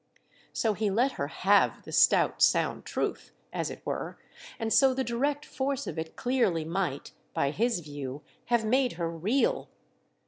[0.51, 5.45] So he let her "have" the stout sound truth, as it were—and so the direct
[5.45, 9.69] force of it clearly might, by his view, have made her reel.